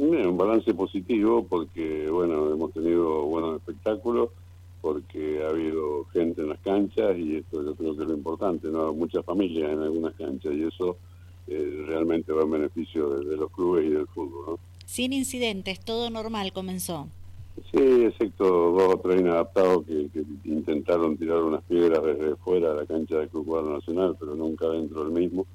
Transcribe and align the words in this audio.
un 0.00 0.36
balance 0.36 0.72
positivo 0.74 1.44
porque, 1.46 2.08
bueno, 2.10 2.50
hemos 2.52 2.72
tenido 2.72 3.22
buenos 3.22 3.56
espectáculos, 3.56 4.30
porque 4.80 5.42
ha 5.44 5.50
habido 5.50 6.06
gente 6.06 6.40
en 6.40 6.48
las 6.48 6.58
canchas 6.60 7.16
y 7.18 7.36
esto 7.36 7.62
yo 7.62 7.74
creo 7.74 7.96
que 7.96 8.02
es 8.02 8.08
lo 8.08 8.14
importante, 8.14 8.68
¿no? 8.68 8.92
Muchas 8.94 9.24
familias 9.24 9.70
en 9.72 9.82
algunas 9.82 10.14
canchas 10.14 10.54
y 10.54 10.64
eso 10.64 10.96
eh, 11.46 11.84
realmente 11.86 12.32
va 12.32 12.42
en 12.42 12.50
beneficio 12.50 13.10
de, 13.10 13.36
los 13.36 13.50
clubes 13.50 13.84
y 13.84 13.90
del 13.90 14.06
fútbol, 14.06 14.44
¿no? 14.46 14.58
Sin 14.86 15.12
incidentes, 15.12 15.80
todo 15.80 16.08
normal 16.10 16.52
comenzó. 16.52 17.08
Sí, 17.70 18.04
excepto 18.04 18.44
dos 18.44 18.94
o 18.94 18.98
tres 19.00 19.20
inadaptados 19.20 19.84
que, 19.84 20.08
intentaron 20.44 21.16
tirar 21.16 21.42
unas 21.42 21.62
piedras 21.64 22.02
desde 22.02 22.36
fuera 22.36 22.70
de 22.70 22.76
la 22.76 22.86
cancha 22.86 23.18
del 23.18 23.28
Club 23.28 23.46
Cuadro 23.46 23.74
Nacional, 23.74 24.16
pero 24.18 24.34
nunca 24.34 24.66
dentro 24.68 25.04
del 25.04 25.12
mismo, 25.12 25.46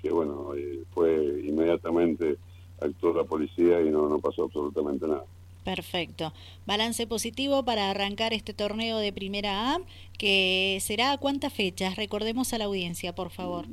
que 0.00 0.10
bueno, 0.10 0.54
eh, 0.56 0.82
fue 0.92 1.42
inmediatamente 1.44 2.38
actuó 2.84 3.12
la 3.14 3.24
policía 3.24 3.80
y 3.80 3.90
no, 3.90 4.08
no 4.08 4.18
pasó 4.18 4.44
absolutamente 4.44 5.06
nada. 5.06 5.24
Perfecto. 5.64 6.32
Balance 6.66 7.06
positivo 7.06 7.64
para 7.64 7.90
arrancar 7.90 8.32
este 8.32 8.52
torneo 8.52 8.98
de 8.98 9.12
Primera 9.12 9.74
A, 9.74 9.80
que 10.18 10.78
será 10.80 11.12
a 11.12 11.18
cuántas 11.18 11.52
fechas? 11.52 11.96
Recordemos 11.96 12.52
a 12.52 12.58
la 12.58 12.64
audiencia, 12.64 13.14
por 13.14 13.30
favor. 13.30 13.66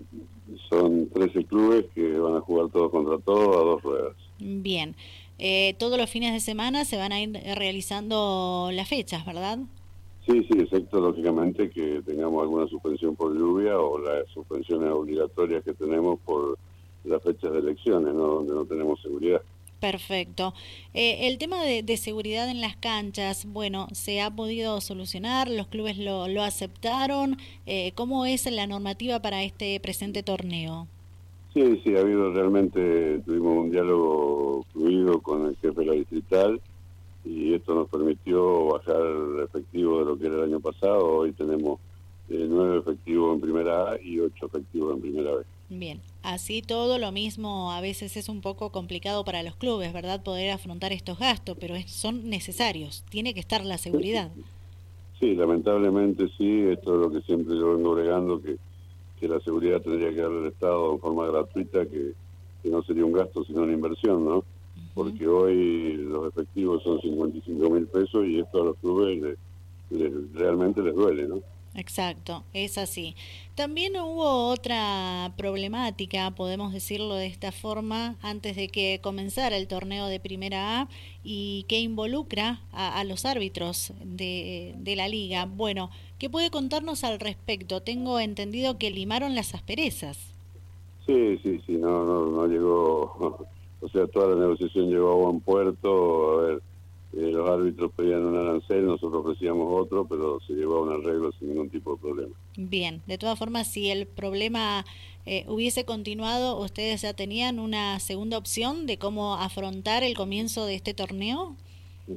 Son 0.70 1.10
13 1.10 1.46
clubes 1.46 1.86
que 1.96 2.20
van 2.20 2.36
a 2.36 2.42
jugar 2.42 2.70
todos 2.70 2.92
contra 2.92 3.18
todos 3.18 3.56
a 3.56 3.60
dos 3.60 3.82
ruedas. 3.82 4.16
Bien. 4.40 4.96
Eh, 5.40 5.76
todos 5.80 5.98
los 5.98 6.10
fines 6.10 6.34
de 6.34 6.42
semana 6.42 6.86
se 6.86 6.98
van 6.98 7.12
a 7.12 7.22
ir 7.22 7.32
realizando 7.56 8.70
las 8.74 8.88
fechas, 8.88 9.26
¿verdad? 9.26 9.60
Sí, 10.28 10.44
sí, 10.44 10.60
excepto 10.60 11.00
lógicamente 11.00 11.70
que 11.70 12.04
tengamos 12.06 12.44
alguna 12.44 12.68
suspensión 12.68 13.16
por 13.16 13.36
lluvia 13.36 13.80
o 13.80 13.98
las 13.98 14.28
suspensiones 14.32 14.92
obligatorias 14.92 15.64
que 15.64 15.74
tenemos 15.74 16.20
por 16.20 16.58
las 17.04 17.22
fechas 17.24 17.52
de 17.52 17.60
elecciones, 17.60 18.14
¿no? 18.14 18.28
donde 18.28 18.54
no 18.54 18.66
tenemos 18.66 19.02
seguridad. 19.02 19.42
Perfecto. 19.80 20.54
Eh, 20.94 21.28
el 21.28 21.38
tema 21.38 21.64
de, 21.64 21.98
seguridad 21.98 22.50
en 22.50 22.60
las 22.60 22.76
canchas, 22.76 23.46
bueno, 23.46 23.88
¿se 23.94 24.22
ha 24.22 24.30
podido 24.30 24.82
solucionar? 24.82 25.50
¿Los 25.50 25.68
clubes 25.68 25.98
lo, 25.98 26.28
lo 26.28 26.44
aceptaron? 26.44 27.38
Eh, 27.66 27.94
¿Cómo 27.96 28.26
es 28.26 28.52
la 28.52 28.68
normativa 28.68 29.22
para 29.22 29.44
este 29.44 29.80
presente 29.80 30.22
torneo? 30.22 30.88
Sí, 31.54 31.82
sí, 31.84 31.96
ha 31.96 32.02
habido 32.02 32.32
realmente, 32.32 33.20
tuvimos 33.26 33.58
un 33.58 33.72
diálogo 33.72 34.66
fluido 34.72 35.20
con 35.22 35.48
el 35.48 35.56
jefe 35.58 35.80
de 35.82 35.86
la 35.86 35.94
distrital 35.94 36.62
y 37.26 37.54
esto 37.54 37.74
nos 37.74 37.90
permitió 37.90 38.66
bajar 38.66 39.02
el 39.02 39.44
efectivo 39.44 40.00
de 40.00 40.06
lo 40.06 40.18
que 40.18 40.28
era 40.28 40.36
el 40.36 40.44
año 40.44 40.60
pasado. 40.60 41.06
Hoy 41.06 41.32
tenemos 41.32 41.80
eh, 42.30 42.46
nueve 42.48 42.80
efectivos 42.80 43.36
en 43.36 43.42
primera 43.42 43.92
A 43.92 44.02
y 44.02 44.20
ocho 44.20 44.46
efectivos 44.46 44.96
en 44.96 45.02
primera 45.02 45.32
B. 45.36 45.44
Bien, 45.70 46.00
así 46.24 46.62
todo 46.62 46.98
lo 46.98 47.12
mismo 47.12 47.72
a 47.72 47.82
veces 47.82 48.18
es 48.18 48.30
un 48.30 48.42
poco 48.42 48.72
complicado 48.72 49.24
para 49.24 49.44
los 49.44 49.56
clubes, 49.56 49.94
¿verdad? 49.94 50.24
Poder 50.24 50.52
afrontar 50.52 50.92
estos 50.92 51.20
gastos, 51.20 51.58
pero 51.60 51.76
son 51.88 52.30
necesarios, 52.30 53.04
tiene 53.10 53.34
que 53.34 53.40
estar 53.40 53.66
la 53.66 53.78
seguridad. 53.78 54.32
Sí, 55.20 55.36
lamentablemente 55.36 56.30
sí, 56.38 56.62
esto 56.70 56.96
es 56.96 57.02
lo 57.02 57.12
que 57.12 57.22
siempre 57.22 57.56
yo 57.58 57.76
vengo 57.76 57.94
bregando, 57.94 58.42
que, 58.42 58.58
que 59.20 59.28
la 59.28 59.40
seguridad 59.42 59.82
tendría 59.82 60.12
que 60.12 60.22
darle 60.22 60.40
el 60.42 60.48
Estado 60.48 60.94
en 60.94 61.00
forma 61.00 61.28
gratuita, 61.28 61.86
que, 61.86 62.14
que 62.64 62.70
no 62.70 62.82
sería 62.84 63.06
un 63.06 63.14
gasto 63.14 63.44
sino 63.44 63.64
una 63.64 63.74
inversión, 63.74 64.26
¿no? 64.26 64.44
Porque 64.94 65.28
hoy 65.28 65.98
los 65.98 66.30
efectivos 66.30 66.84
son 66.84 67.02
55 67.02 67.70
mil 67.70 67.86
pesos 67.88 68.26
y 68.26 68.40
esto 68.40 68.62
a 68.62 68.66
los 68.66 68.78
clubes 68.78 69.38
realmente 70.34 70.82
les 70.82 70.96
duele, 70.96 71.28
¿no? 71.28 71.42
Exacto, 71.76 72.44
es 72.54 72.78
así. 72.78 73.16
También 73.56 73.96
hubo 73.96 74.48
otra 74.50 75.32
problemática, 75.38 76.32
podemos 76.32 76.74
decirlo 76.74 77.16
de 77.16 77.28
esta 77.28 77.52
forma, 77.52 78.16
antes 78.22 78.56
de 78.56 78.70
que 78.70 79.00
comenzara 79.04 79.56
el 79.56 79.68
torneo 79.68 80.08
de 80.08 80.20
Primera 80.20 80.82
A 80.82 80.88
y 81.24 81.66
que 81.68 81.80
involucra 81.80 82.62
a, 82.72 83.04
los 83.04 83.26
árbitros 83.26 83.94
de, 84.04 84.74
de, 84.78 84.96
la 84.96 85.08
liga. 85.08 85.46
Bueno, 85.46 85.92
¿qué 86.18 86.30
puede 86.30 86.50
contarnos 86.50 87.04
al 87.04 87.20
respecto? 87.20 87.82
Tengo 87.82 88.20
entendido 88.20 88.78
que 88.78 88.90
limaron 88.90 89.36
las 89.36 89.54
asperezas. 89.54 90.34
Sí, 91.06 91.38
sí, 91.44 91.62
sí, 91.66 91.74
no, 91.74 92.04
no, 92.04 92.26
no 92.26 92.48
llegó, 92.48 93.48
o 93.82 93.90
sea, 93.90 94.08
toda 94.08 94.36
la 94.36 94.42
negociación 94.42 94.90
llegó 94.90 95.12
a 95.12 95.16
buen 95.16 95.40
puerto, 95.42 96.40
a 96.40 96.42
ver 96.44 96.62
eh, 97.14 97.32
los 97.32 97.50
árbitros 97.50 97.92
pedían 97.96 98.24
un 98.24 98.38
arancel, 98.38 98.86
nosotros 98.86 99.26
ofrecíamos 99.26 99.68
otro, 99.82 100.06
pero 100.08 100.40
se 100.46 100.54
llevó 100.54 100.78
a 100.78 100.82
un 100.84 100.94
arreglo 100.94 101.32
sin 101.40 101.50
ningún 101.50 101.70
tipo 101.70 101.96
de 101.96 102.02
problema. 102.02 102.36
Bien, 102.56 103.02
de 103.08 103.18
todas 103.18 103.40
formas, 103.40 103.72
si 103.72 103.90
el 103.90 104.06
problema 104.06 104.86
eh, 105.26 105.46
hubiese 105.48 105.86
continuado, 105.86 106.60
¿ustedes 106.60 107.02
ya 107.02 107.14
tenían 107.14 107.60
una 107.60 108.00
segunda 108.00 108.38
opción 108.38 108.86
de 108.86 108.98
cómo 108.98 109.36
afrontar 109.36 110.04
el 110.04 110.16
comienzo 110.16 110.66
de 110.66 110.76
este 110.76 110.94
torneo? 110.94 111.56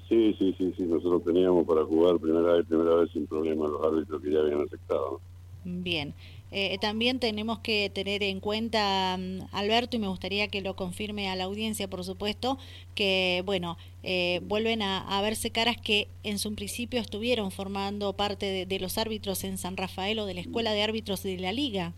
Sí, 0.09 0.35
sí, 0.39 0.55
sí, 0.57 0.73
sí, 0.77 0.83
nosotros 0.85 1.25
teníamos 1.25 1.67
para 1.67 1.85
jugar 1.85 2.19
primera 2.19 2.55
vez, 2.55 2.67
primera 2.67 2.95
vez 2.95 3.11
sin 3.13 3.27
problema 3.27 3.69
los 3.69 3.85
árbitros 3.85 4.23
que 4.23 4.33
ya 4.33 4.41
habían 4.41 4.63
aceptado. 4.63 5.21
Bien. 5.65 6.15
Eh, 6.55 6.77
también 6.83 7.19
tenemos 7.19 7.61
que 7.61 7.91
tener 7.95 8.23
en 8.23 8.39
cuenta, 8.39 9.17
mm, 9.19 9.47
Alberto, 9.53 9.97
y 9.97 10.01
me 10.01 10.09
gustaría 10.09 10.49
que 10.49 10.61
lo 10.61 10.77
confirme 10.77 11.31
a 11.31 11.37
la 11.37 11.45
audiencia, 11.45 11.89
por 11.89 12.05
supuesto, 12.05 12.59
que, 12.95 13.43
bueno, 13.47 13.79
eh, 14.03 14.41
vuelven 14.45 14.83
a, 14.83 15.23
verse 15.23 15.51
caras 15.51 15.79
que 15.81 16.09
en 16.25 16.39
su 16.39 16.55
principio 16.55 17.01
estuvieron 17.01 17.53
formando 17.53 18.13
parte 18.13 18.67
de, 18.67 18.81
los 18.81 18.99
árbitros 18.99 19.45
en 19.45 19.57
San 19.57 19.79
Rafael 19.79 20.19
o 20.19 20.27
de 20.27 20.35
la 20.35 20.41
Escuela 20.43 20.73
de 20.73 20.83
Árbitros 20.83 21.23
de 21.23 21.39
la 21.39 21.53
Liga. 21.53 21.95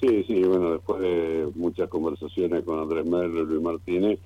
Sí, 0.00 0.24
sí, 0.26 0.42
bueno, 0.44 0.72
después 0.72 1.02
de 1.02 1.48
muchas 1.54 1.90
conversaciones 1.90 2.64
con 2.64 2.78
Andrés 2.78 3.04
Merlo 3.04 3.42
y 3.42 3.46
Luis 3.46 3.62
Martínez, 3.62 4.18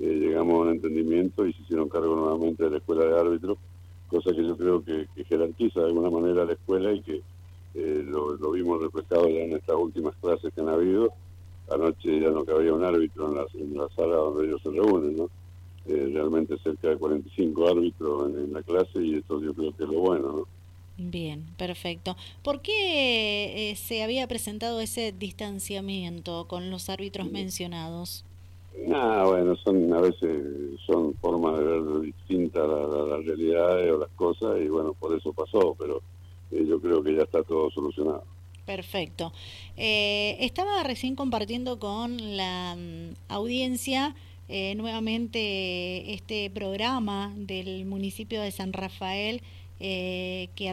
eh, 0.00 0.18
llegamos 0.20 0.54
a 0.54 0.58
un 0.62 0.70
entendimiento 0.70 1.46
y 1.46 1.52
se 1.52 1.62
hicieron 1.62 1.88
cargo 1.88 2.16
nuevamente 2.16 2.64
de 2.64 2.70
la 2.70 2.78
Escuela 2.78 3.04
de 3.04 3.20
Árbitros, 3.20 3.58
cosa 4.08 4.32
que 4.32 4.44
yo 4.44 4.56
creo 4.56 4.82
que 4.82 5.06
jerarquiza 5.28 5.80
de 5.80 5.86
alguna 5.86 6.10
manera 6.10 6.44
la 6.44 6.54
escuela 6.54 6.92
y 6.92 7.00
que 7.00 7.22
eh, 7.74 8.04
lo, 8.06 8.36
vimos 8.52 8.80
reflejado 8.82 9.28
ya 9.28 9.40
en 9.40 9.52
estas 9.52 9.76
últimas 9.76 10.14
clases 10.16 10.52
que 10.54 10.60
han 10.60 10.68
habido. 10.68 11.12
Anoche 11.70 12.20
ya 12.20 12.30
no 12.30 12.44
cabía 12.44 12.72
un 12.72 12.84
árbitro 12.84 13.28
en 13.28 13.34
la, 13.36 13.46
en 13.54 13.76
la 13.76 13.88
sala 13.96 14.16
donde 14.16 14.46
ellos 14.46 14.62
se 14.62 14.70
reúnen, 14.70 15.16
¿no? 15.16 15.30
Eh, 15.86 16.10
realmente 16.12 16.56
cerca 16.58 16.88
de 16.88 16.96
45 16.96 17.68
árbitros 17.68 18.30
en, 18.30 18.52
la 18.54 18.62
clase 18.62 19.02
y 19.02 19.16
esto 19.16 19.42
yo 19.42 19.52
creo 19.52 19.76
que 19.76 19.84
es 19.84 19.90
lo 19.90 20.00
bueno, 20.00 20.32
¿no? 20.32 20.48
Bien, 20.96 21.44
perfecto. 21.58 22.16
¿Por 22.42 22.62
qué 22.62 23.70
eh, 23.70 23.76
se 23.76 24.02
había 24.02 24.26
presentado 24.28 24.80
ese 24.80 25.12
distanciamiento 25.12 26.46
con 26.46 26.70
los 26.70 26.88
árbitros 26.88 27.30
mencionados? 27.30 28.24
Ah, 28.92 29.24
bueno, 29.26 29.56
son 29.56 29.92
a 29.92 30.00
veces 30.00 30.80
son 30.86 31.14
formas 31.14 31.58
de 31.58 31.64
ver 31.64 32.00
distintas 32.00 32.66
las 32.66 33.08
la, 33.08 33.16
realidades 33.18 33.92
o 33.92 33.98
las 33.98 34.10
cosas 34.10 34.60
y 34.60 34.68
bueno, 34.68 34.94
por 34.94 35.16
eso 35.16 35.32
pasó, 35.32 35.74
pero 35.78 36.00
eh, 36.50 36.64
yo 36.68 36.80
creo 36.80 37.02
que 37.02 37.14
ya 37.14 37.22
está 37.22 37.42
todo 37.42 37.70
solucionado. 37.70 38.24
Perfecto. 38.66 39.32
Eh, 39.76 40.36
estaba 40.40 40.82
recién 40.82 41.16
compartiendo 41.16 41.78
con 41.78 42.36
la 42.36 42.76
mm, 42.76 43.14
audiencia 43.28 44.14
eh, 44.48 44.74
nuevamente 44.74 46.12
este 46.12 46.50
programa 46.50 47.32
del 47.36 47.84
municipio 47.86 48.40
de 48.40 48.50
San 48.50 48.72
Rafael 48.72 49.42
que 49.76 50.70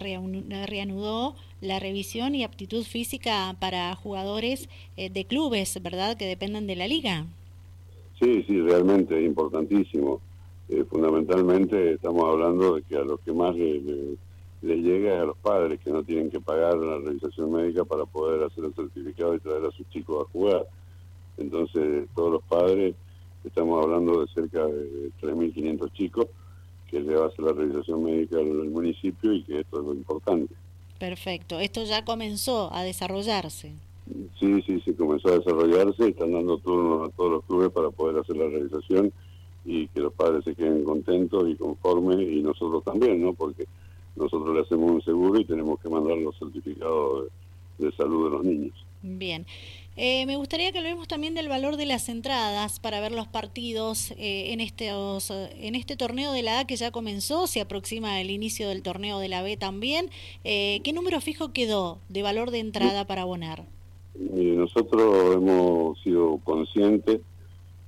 reanudó 0.69 1.35
la 1.59 1.79
revisión 1.79 2.33
y 2.33 2.45
aptitud 2.45 2.85
física 2.85 3.57
para 3.59 3.93
jugadores 3.95 4.69
de 4.95 5.25
clubes, 5.25 5.81
¿verdad?, 5.83 6.15
que 6.15 6.25
dependen 6.25 6.65
de 6.65 6.77
la 6.77 6.87
liga. 6.87 7.25
Sí, 8.21 8.45
sí, 8.47 8.61
realmente 8.61 9.19
es 9.19 9.25
importantísimo. 9.25 10.21
fundamentalmente 10.89 11.95
estamos 11.95 12.23
hablando 12.23 12.75
de 12.75 12.83
que 12.83 12.95
a 12.95 13.01
los 13.01 13.19
que 13.19 13.33
más 13.33 13.53
le 13.53 14.15
llega 14.61 15.21
a 15.21 15.25
los 15.25 15.37
padres 15.37 15.79
que 15.79 15.91
no 15.91 16.03
tienen 16.03 16.29
que 16.29 16.39
pagar 16.39 16.75
la 16.77 16.99
revisación 16.99 17.51
médica 17.51 17.83
para 17.83 18.05
poder 18.05 18.43
hacer 18.43 18.65
el 18.65 18.73
certificado 18.73 19.35
y 19.35 19.39
traer 19.39 19.65
a 19.65 19.71
sus 19.71 19.89
chicos 19.89 20.25
a 20.25 20.31
jugar. 20.31 20.67
Entonces, 21.37 22.07
todos 22.15 22.33
los 22.33 22.43
padres, 22.43 22.95
estamos 23.43 23.83
hablando 23.83 24.21
de 24.21 24.27
cerca 24.33 24.65
de 24.67 25.11
3.500 25.21 25.93
chicos 25.93 26.27
que 26.89 26.99
le 26.99 27.15
va 27.15 27.25
a 27.25 27.27
hacer 27.27 27.45
la 27.45 27.53
revisación 27.53 28.03
médica 28.03 28.37
al 28.37 28.69
municipio 28.69 29.33
y 29.33 29.43
que 29.43 29.61
esto 29.61 29.79
es 29.79 29.85
lo 29.85 29.93
importante. 29.93 30.53
Perfecto. 30.99 31.59
¿Esto 31.59 31.83
ya 31.83 32.05
comenzó 32.05 32.71
a 32.73 32.83
desarrollarse? 32.83 33.73
Sí, 34.39 34.61
sí, 34.67 34.81
sí, 34.85 34.93
comenzó 34.93 35.29
a 35.29 35.39
desarrollarse. 35.39 36.09
Están 36.09 36.33
dando 36.33 36.57
turnos 36.57 37.09
a 37.09 37.11
todos 37.15 37.31
los 37.31 37.45
clubes 37.45 37.69
para 37.71 37.89
poder 37.89 38.19
hacer 38.19 38.37
la 38.37 38.47
revisación 38.47 39.11
y 39.65 39.87
que 39.87 39.99
los 40.01 40.13
padres 40.13 40.43
se 40.43 40.53
queden 40.53 40.83
contentos 40.83 41.49
y 41.49 41.55
conformes 41.55 42.19
y 42.19 42.41
nosotros 42.41 42.83
también, 42.83 43.21
¿no? 43.21 43.33
Porque 43.33 43.65
nosotros 44.15 44.55
le 44.55 44.61
hacemos 44.61 44.91
un 44.91 45.01
seguro 45.01 45.39
y 45.39 45.45
tenemos 45.45 45.79
que 45.79 45.89
mandar 45.89 46.17
los 46.17 46.37
certificados 46.37 47.27
de, 47.77 47.91
salud 47.93 48.25
de 48.25 48.29
los 48.31 48.43
niños. 48.43 48.85
Bien. 49.01 49.45
Eh, 49.97 50.25
me 50.25 50.37
gustaría 50.37 50.71
que 50.71 50.77
hablemos 50.77 51.07
también 51.07 51.33
del 51.33 51.49
valor 51.49 51.75
de 51.75 51.85
las 51.85 52.07
entradas 52.07 52.79
para 52.79 53.01
ver 53.01 53.11
los 53.11 53.27
partidos 53.27 54.11
eh, 54.11 54.53
en, 54.53 54.61
estos, 54.61 55.31
en 55.31 55.75
este 55.75 55.97
torneo 55.97 56.31
de 56.31 56.43
la 56.43 56.59
A 56.59 56.65
que 56.65 56.75
ya 56.77 56.91
comenzó, 56.91 57.45
se 57.47 57.59
aproxima 57.59 58.21
el 58.21 58.29
inicio 58.29 58.69
del 58.69 58.83
torneo 58.83 59.19
de 59.19 59.27
la 59.27 59.41
B 59.41 59.57
también. 59.57 60.09
Eh, 60.43 60.79
¿Qué 60.83 60.93
número 60.93 61.19
fijo 61.19 61.51
quedó 61.51 61.99
de 62.07 62.23
valor 62.23 62.51
de 62.51 62.59
entrada 62.59 63.05
para 63.05 63.23
abonar? 63.23 63.65
nosotros 64.13 65.35
hemos 65.35 65.99
sido 66.01 66.37
conscientes 66.43 67.21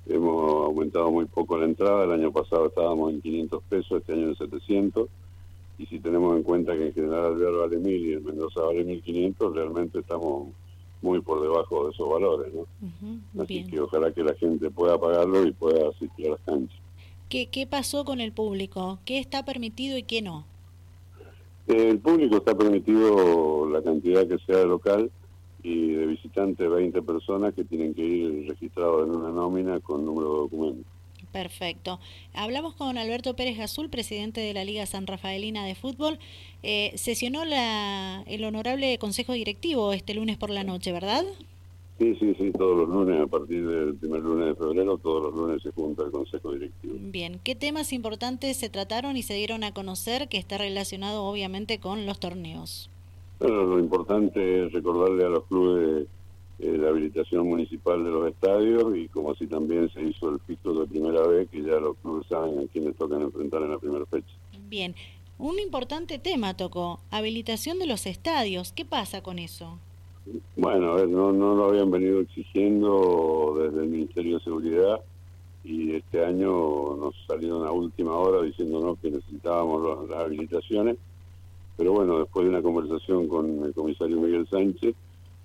hemos 0.08 0.66
aumentado 0.66 1.12
muy 1.12 1.26
poco 1.26 1.58
la 1.58 1.66
entrada, 1.66 2.04
el 2.04 2.12
año 2.12 2.32
pasado 2.32 2.68
estábamos 2.68 3.12
en 3.12 3.22
500 3.22 3.64
pesos, 3.64 4.02
este 4.02 4.14
año 4.14 4.30
en 4.30 4.36
700, 4.36 5.08
y 5.78 5.86
si 5.88 6.00
tenemos 6.00 6.36
en 6.38 6.44
cuenta 6.44 6.74
que 6.74 6.88
en 6.88 6.94
general 6.94 7.26
Alvear 7.26 7.54
vale 7.54 7.78
1000 7.78 8.06
y 8.06 8.14
en 8.14 8.26
Mendoza 8.26 8.62
vale 8.62 8.84
1500, 8.84 9.56
realmente 9.56 10.00
estamos 10.00 10.50
muy 11.02 11.20
por 11.22 11.42
debajo 11.42 11.86
de 11.86 11.92
esos 11.92 12.10
valores, 12.10 12.54
¿no? 12.54 13.44
Así 13.44 13.66
que 13.66 13.80
ojalá 13.80 14.12
que 14.12 14.24
la 14.24 14.34
gente 14.36 14.70
pueda 14.70 14.98
pagarlo 14.98 15.46
y 15.46 15.52
pueda 15.52 15.90
asistir 15.90 16.28
a 16.28 16.32
las 16.32 16.40
canchas. 16.42 16.80
¿Qué, 17.28 17.48
¿Qué 17.48 17.68
pasó 17.68 18.06
con 18.06 18.22
el 18.22 18.32
público? 18.32 19.00
¿Qué 19.06 19.20
está 19.20 19.44
permitido 19.44 19.98
y 19.98 20.04
qué 20.04 20.22
no? 20.22 20.46
el 21.68 22.00
público 22.00 22.38
está 22.38 22.56
permitido 22.56 23.70
la 23.70 23.82
cantidad 23.82 24.28
que 24.28 24.38
sea 24.40 24.58
de 24.58 24.66
local 24.66 25.10
y 25.62 25.94
de 25.94 26.06
visitantes 26.08 26.70
20 26.70 27.02
personas 27.04 27.54
que 27.54 27.64
tienen 27.64 27.94
que 27.94 28.02
ir 28.02 28.50
registrados 28.50 29.08
en 29.08 29.16
una 29.16 29.30
nómina 29.30 29.80
con 29.80 30.06
número 30.06 30.30
de 30.30 30.38
documento. 30.40 30.90
Perfecto. 31.34 32.00
Hablamos 32.36 32.76
con 32.76 32.98
Alberto 32.98 33.36
Pérez 33.36 33.60
Azul, 33.60 33.90
presidente 33.90 34.40
de 34.40 34.54
la 34.54 34.64
Liga 34.64 34.86
San 34.86 35.08
Rafaelina 35.08 35.66
de 35.66 35.74
Fútbol. 35.74 36.20
Eh, 36.62 36.94
sesionó 36.96 37.44
la, 37.44 38.24
el 38.28 38.44
honorable 38.44 39.00
Consejo 39.00 39.34
Directivo 39.34 39.94
este 39.94 40.14
lunes 40.14 40.38
por 40.38 40.52
la 40.52 40.64
noche, 40.64 40.92
¿verdad? 40.92 41.26
Sí, 41.98 42.16
sí, 42.20 42.36
sí, 42.38 42.52
todos 42.52 42.78
los 42.78 42.90
lunes, 42.90 43.20
a 43.20 43.28
partir 43.28 43.68
del 43.68 43.96
primer 43.96 44.22
lunes 44.22 44.48
de 44.48 44.56
febrero, 44.56 44.98
todos 45.00 45.24
los 45.24 45.34
lunes 45.34 45.64
se 45.64 45.72
junta 45.72 46.04
el 46.04 46.12
Consejo 46.12 46.54
Directivo. 46.54 46.94
Bien, 47.00 47.40
¿qué 47.44 47.56
temas 47.56 47.94
importantes 47.94 48.58
se 48.58 48.70
trataron 48.70 49.18
y 49.18 49.24
se 49.24 49.34
dieron 49.34 49.64
a 49.64 49.74
conocer 49.74 50.28
que 50.28 50.38
está 50.38 50.60
relacionado 50.60 51.24
obviamente 51.24 51.80
con 51.80 52.06
los 52.06 52.20
torneos? 52.20 52.92
Bueno, 53.40 53.64
lo 53.64 53.80
importante 53.80 54.66
es 54.66 54.72
recordarle 54.72 55.26
a 55.26 55.30
los 55.30 55.46
clubes 55.46 56.08
eh, 56.64 56.78
la 56.78 56.90
habilitación 56.90 57.46
municipal 57.46 58.02
de 58.04 58.10
los 58.10 58.30
estadios 58.30 58.96
y 58.96 59.10
como 59.10 59.32
así 59.32 59.48
también 59.48 59.90
se 59.90 60.02
hizo 60.02 60.30
el 60.30 60.40
pico 60.40 60.74
de 60.74 60.88
primera 60.88 61.28
vez, 61.28 61.50
que 61.50 61.62
ya 61.62 61.78
los 61.78 61.98
clubes 61.98 62.26
saben 62.28 62.58
a 62.58 62.68
quiénes 62.72 62.96
tocan 62.96 63.22
enfrentar 63.22 63.62
en 63.64 63.72
la 63.72 63.78
primera 63.78 64.06
fecha. 64.06 64.34
Bien, 64.70 64.96
un 65.38 65.60
importante 65.60 66.20
tema 66.20 66.56
tocó, 66.56 67.02
habilitación 67.12 67.80
de 67.80 67.88
los 67.88 68.06
estadios. 68.06 68.72
¿Qué 68.72 68.86
pasa 68.86 69.22
con 69.22 69.40
eso? 69.40 69.78
Bueno, 70.56 70.94
a 70.94 70.96
ver, 70.96 71.10
no, 71.10 71.34
no 71.34 71.54
lo 71.54 71.66
habían 71.66 71.92
venido 71.92 72.22
exigiendo 72.22 73.58
desde 73.60 73.84
el 73.84 73.90
Ministerio 73.90 74.38
de 74.38 74.44
Seguridad 74.46 75.02
y 75.66 75.96
este 75.96 76.26
año 76.26 76.96
nos 76.96 77.14
salieron 77.28 77.68
a 77.68 77.72
última 77.72 78.16
hora 78.16 78.42
diciéndonos 78.42 78.98
que 79.00 79.12
necesitábamos 79.12 80.10
las 80.10 80.18
habilitaciones, 80.18 80.96
pero 81.76 81.92
bueno, 81.92 82.20
después 82.20 82.46
de 82.46 82.52
una 82.52 82.62
conversación 82.62 83.28
con 83.28 83.66
el 83.66 83.74
comisario 83.74 84.22
Miguel 84.22 84.48
Sánchez, 84.50 84.96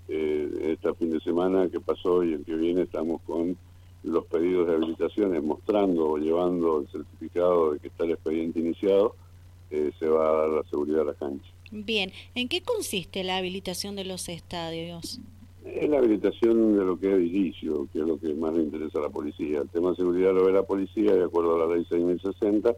eh, 0.08 0.72
este 0.72 0.94
fin 0.94 1.10
de 1.10 1.20
semana 1.20 1.68
que 1.68 1.80
pasó 1.80 2.24
y 2.24 2.32
el 2.32 2.44
que 2.44 2.54
viene 2.54 2.82
estamos 2.82 3.20
con 3.22 3.56
los 4.02 4.24
pedidos 4.26 4.68
de 4.68 4.74
habilitaciones 4.74 5.42
mostrando 5.42 6.10
o 6.10 6.18
llevando 6.18 6.80
el 6.80 6.88
certificado 6.88 7.72
de 7.72 7.80
que 7.80 7.88
está 7.88 8.04
el 8.04 8.12
expediente 8.12 8.60
iniciado, 8.60 9.14
eh, 9.70 9.90
se 9.98 10.08
va 10.08 10.28
a 10.28 10.32
dar 10.32 10.48
la 10.48 10.62
seguridad 10.70 11.02
a 11.02 11.04
la 11.04 11.14
cancha. 11.14 11.50
Bien, 11.70 12.10
¿en 12.34 12.48
qué 12.48 12.62
consiste 12.62 13.22
la 13.24 13.36
habilitación 13.36 13.96
de 13.96 14.04
los 14.04 14.28
estadios? 14.28 15.20
Es 15.64 15.90
la 15.90 15.98
habilitación 15.98 16.78
de 16.78 16.84
lo 16.84 16.98
que 16.98 17.08
es 17.08 17.14
edilicio, 17.14 17.86
que 17.92 17.98
es 17.98 18.06
lo 18.06 18.18
que 18.18 18.32
más 18.32 18.54
le 18.54 18.62
interesa 18.62 18.98
a 19.00 19.02
la 19.02 19.10
policía. 19.10 19.60
El 19.60 19.68
tema 19.68 19.90
de 19.90 19.96
seguridad 19.96 20.32
lo 20.32 20.46
ve 20.46 20.52
la 20.52 20.62
policía 20.62 21.12
de 21.14 21.24
acuerdo 21.24 21.56
a 21.56 21.66
la 21.66 21.74
ley 21.74 21.84
6060 21.84 22.74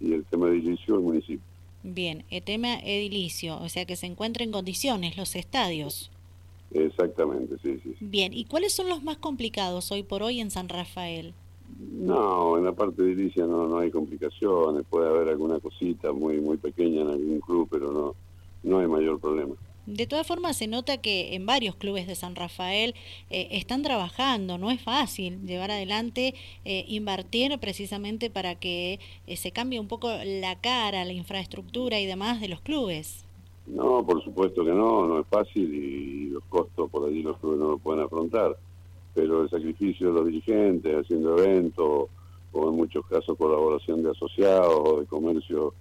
y 0.00 0.12
el 0.12 0.24
tema 0.24 0.46
de 0.46 0.58
edilicio 0.58 0.96
el 0.96 1.02
municipio. 1.02 1.46
Bien, 1.84 2.24
el 2.30 2.42
tema 2.42 2.80
edilicio, 2.80 3.60
o 3.60 3.68
sea 3.68 3.84
que 3.84 3.94
se 3.94 4.06
encuentra 4.06 4.42
en 4.42 4.50
condiciones 4.50 5.16
los 5.16 5.36
estadios. 5.36 6.10
Exactamente, 6.72 7.56
sí, 7.62 7.78
sí. 7.82 7.96
Bien, 8.00 8.32
¿y 8.32 8.44
cuáles 8.46 8.72
son 8.72 8.88
los 8.88 9.02
más 9.02 9.18
complicados 9.18 9.92
hoy 9.92 10.02
por 10.02 10.22
hoy 10.22 10.40
en 10.40 10.50
San 10.50 10.68
Rafael? 10.68 11.34
No, 11.78 12.56
en 12.58 12.64
la 12.64 12.72
parte 12.72 13.02
de 13.02 13.12
edilicia 13.12 13.46
no, 13.46 13.68
no 13.68 13.78
hay 13.78 13.90
complicaciones, 13.90 14.84
puede 14.88 15.08
haber 15.08 15.28
alguna 15.28 15.60
cosita 15.60 16.12
muy 16.12 16.40
muy 16.40 16.56
pequeña 16.56 17.02
en 17.02 17.08
algún 17.08 17.40
club, 17.40 17.68
pero 17.70 17.92
no, 17.92 18.14
no 18.62 18.78
hay 18.78 18.86
mayor 18.86 19.20
problema. 19.20 19.54
De 19.86 20.06
todas 20.06 20.26
formas, 20.26 20.56
se 20.56 20.66
nota 20.66 20.96
que 20.96 21.34
en 21.34 21.44
varios 21.44 21.76
clubes 21.76 22.06
de 22.06 22.14
San 22.14 22.36
Rafael 22.36 22.94
eh, 23.28 23.48
están 23.50 23.82
trabajando, 23.82 24.56
no 24.56 24.70
es 24.70 24.80
fácil 24.80 25.44
llevar 25.44 25.70
adelante, 25.70 26.34
eh, 26.64 26.86
invertir 26.88 27.58
precisamente 27.58 28.30
para 28.30 28.54
que 28.54 28.98
eh, 29.26 29.36
se 29.36 29.52
cambie 29.52 29.80
un 29.80 29.88
poco 29.88 30.10
la 30.24 30.58
cara, 30.58 31.04
la 31.04 31.12
infraestructura 31.12 32.00
y 32.00 32.06
demás 32.06 32.40
de 32.40 32.48
los 32.48 32.62
clubes. 32.62 33.26
No, 33.66 34.04
por 34.04 34.22
supuesto 34.22 34.64
que 34.64 34.72
no, 34.72 35.06
no 35.06 35.20
es 35.20 35.26
fácil 35.26 35.74
y 35.74 36.28
los 36.30 36.44
costos 36.44 36.90
por 36.90 37.08
allí 37.08 37.22
los 37.22 37.38
clubes 37.38 37.58
no 37.58 37.68
lo 37.70 37.78
pueden 37.78 38.04
afrontar, 38.04 38.56
pero 39.14 39.42
el 39.42 39.50
sacrificio 39.50 40.08
de 40.08 40.12
los 40.12 40.26
dirigentes 40.26 40.94
haciendo 40.94 41.38
eventos 41.38 42.08
o 42.52 42.68
en 42.68 42.76
muchos 42.76 43.06
casos 43.06 43.36
colaboración 43.38 44.02
de 44.02 44.10
asociados 44.10 44.80
o 44.84 45.00
de 45.00 45.06
comercio 45.06 45.72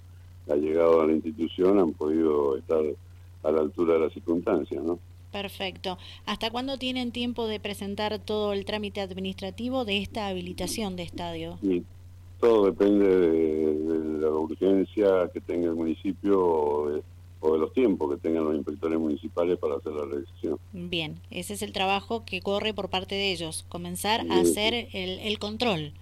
llegado 0.56 1.01
a 1.01 1.07
la 1.07 1.13
institución 1.13 1.80
han 1.80 1.94
podido 1.94 2.57
estar 2.57 2.81
a 3.44 3.51
la 3.51 3.62
altura 3.62 3.95
de 3.95 4.00
las 4.01 4.13
circunstancias, 4.13 4.83
¿no? 4.83 5.00
Perfecto. 5.31 5.97
¿Hasta 6.25 6.51
cuándo 6.51 6.77
tienen 6.77 7.12
tiempo 7.12 7.47
de 7.47 7.59
presentar 7.59 8.19
todo 8.19 8.53
el 8.53 8.65
trámite 8.65 9.01
administrativo 9.01 9.83
de 9.83 9.97
esta 9.97 10.27
habilitación 10.27 10.95
de 10.95 11.03
estadio? 11.03 11.57
todo 12.39 12.65
depende 12.65 13.07
de, 13.07 14.19
la 14.19 14.29
urgencia 14.29 15.29
que 15.33 15.39
tenga 15.39 15.69
el 15.69 15.75
municipio 15.75 17.01
o 17.44 17.54
de, 17.54 17.60
los 17.60 17.74
tiempos 17.74 18.10
que 18.10 18.18
tengan 18.18 18.45
los 18.45 18.56
inspectores 18.56 18.98
municipales 18.98 19.57
para 19.60 19.75
hacer 19.75 19.92
la 19.92 20.06
realización. 20.06 20.57
Bien, 20.72 21.19
ese 21.30 21.54
es 21.54 21.62
el 21.62 21.74
trabajo 21.74 22.24
que 22.25 22.42
corre 22.42 22.74
por 22.74 22.90
parte 22.90 23.16
de 23.16 23.31
ellos, 23.31 23.66
comenzar 23.69 24.25
a 24.30 24.40
hacer 24.40 24.74
el, 24.94 25.19
el 25.19 25.40
control. 25.40 25.94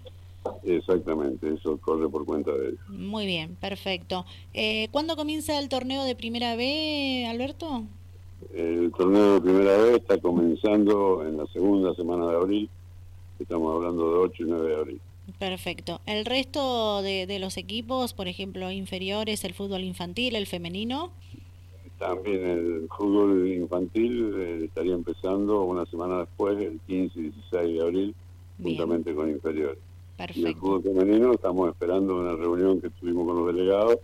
Exactamente, 0.63 1.53
eso 1.53 1.77
corre 1.77 2.09
por 2.09 2.25
cuenta 2.25 2.51
de 2.51 2.69
ellos. 2.69 2.79
Muy 2.89 3.25
bien, 3.25 3.55
perfecto. 3.55 4.25
Eh, 4.53 4.87
¿Cuándo 4.91 5.15
comienza 5.15 5.59
el 5.59 5.69
torneo 5.69 6.03
de 6.03 6.15
Primera 6.15 6.55
B, 6.55 7.27
Alberto? 7.29 7.83
El 8.53 8.91
torneo 8.97 9.35
de 9.35 9.41
Primera 9.41 9.77
B 9.77 9.95
está 9.95 10.17
comenzando 10.17 11.25
en 11.27 11.37
la 11.37 11.45
segunda 11.47 11.93
semana 11.95 12.27
de 12.27 12.35
abril. 12.35 12.69
Estamos 13.39 13.75
hablando 13.75 14.11
de 14.11 14.17
8 14.19 14.43
y 14.43 14.45
9 14.45 14.69
de 14.69 14.75
abril. 14.75 15.01
Perfecto. 15.37 16.01
¿El 16.05 16.25
resto 16.25 17.01
de, 17.01 17.37
los 17.39 17.57
equipos, 17.57 18.13
por 18.13 18.27
ejemplo, 18.27 18.71
inferiores, 18.71 19.43
el 19.43 19.53
fútbol 19.53 19.83
infantil, 19.83 20.35
el 20.35 20.47
femenino? 20.47 21.11
También 22.01 22.43
el 22.43 22.87
fútbol 22.97 23.47
infantil 23.47 24.33
eh, 24.35 24.65
estaría 24.65 24.95
empezando 24.95 25.61
una 25.61 25.85
semana 25.85 26.21
después, 26.21 26.57
el 26.57 26.79
15 26.87 27.19
y 27.19 27.21
16 27.25 27.73
de 27.75 27.81
abril, 27.83 28.15
juntamente 28.59 29.13
con 29.13 29.29
inferiores. 29.29 29.77
Y 30.33 30.45
el 30.45 30.55
fútbol 30.55 30.81
femenino 30.81 31.31
estamos 31.31 31.69
esperando 31.69 32.19
una 32.19 32.35
reunión 32.35 32.81
que 32.81 32.89
tuvimos 32.89 33.27
con 33.27 33.35
los 33.35 33.55
delegados 33.55 33.97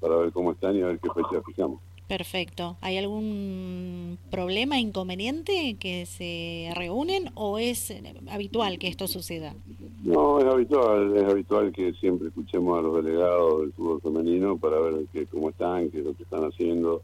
para 0.00 0.16
ver 0.16 0.32
cómo 0.32 0.52
están 0.52 0.76
y 0.76 0.82
a 0.82 0.88
ver 0.88 0.98
qué 0.98 1.08
fecha 1.14 1.42
fijamos. 1.46 1.80
Perfecto. 2.06 2.76
¿Hay 2.82 2.98
algún 2.98 4.18
problema, 4.30 4.78
inconveniente 4.78 5.76
que 5.80 6.04
se 6.04 6.70
reúnen 6.74 7.30
o 7.36 7.58
es 7.58 7.90
habitual 8.30 8.78
que 8.78 8.88
esto 8.88 9.06
suceda? 9.08 9.54
No, 10.04 10.40
es 10.40 10.44
habitual, 10.44 11.16
es 11.16 11.24
habitual 11.24 11.72
que 11.72 11.94
siempre 11.94 12.28
escuchemos 12.28 12.78
a 12.78 12.82
los 12.82 13.02
delegados 13.02 13.62
del 13.62 13.72
fútbol 13.72 14.00
femenino 14.02 14.58
para 14.58 14.78
ver 14.78 15.06
qué, 15.10 15.24
cómo 15.24 15.48
están, 15.48 15.88
qué 15.90 16.00
es 16.00 16.04
lo 16.04 16.14
que 16.14 16.24
están 16.24 16.44
haciendo 16.44 17.00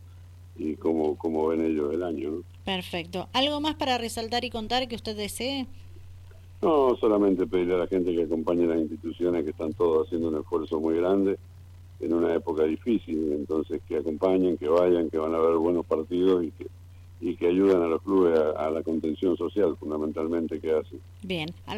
y 0.59 0.75
cómo, 0.77 1.17
cómo 1.17 1.49
ven 1.49 1.65
ellos 1.65 1.93
el 1.93 2.03
año. 2.03 2.43
Perfecto. 2.65 3.29
¿Algo 3.33 3.61
más 3.61 3.75
para 3.77 3.99
resaltar 3.99 4.45
y 4.45 4.51
contar 4.51 4.89
que 4.89 4.97
usted 4.97 5.17
desee? 5.17 5.67
No, 6.63 6.97
solamente 6.97 7.47
pedirle 7.47 7.75
a 7.75 7.79
la 7.79 7.87
gente 7.87 8.15
que 8.15 8.23
acompañe 8.23 8.67
las 8.67 8.79
instituciones 8.79 9.45
que 9.45 9.51
están 9.51 9.73
todos 9.75 10.07
haciendo 10.07 10.29
un 10.29 10.39
esfuerzo 10.39 10.81
muy 10.81 10.97
grande 10.97 11.39
en 12.01 12.13
una 12.13 12.35
época 12.35 12.65
difícil, 12.65 13.33
entonces 13.33 13.81
que 13.87 13.99
acompañen, 13.99 14.57
que 14.57 14.69
vayan, 14.69 15.11
que 15.11 15.19
van 15.19 15.35
a 15.35 15.39
haber 15.39 15.57
buenos 15.57 15.87
partidos 15.87 16.45
y 16.45 16.51
que 16.51 16.67
y 17.21 17.37
que 17.37 17.49
ayuden 17.49 17.83
a 17.83 17.87
los 17.87 18.03
clubes 18.03 18.39
a, 18.39 18.67
a 18.67 18.71
la 18.71 18.83
contención 18.83 19.37
social 19.37 19.77
fundamentalmente 19.79 20.61
que 20.61 20.73
hacen. 20.73 21.01
Bien. 21.23 21.49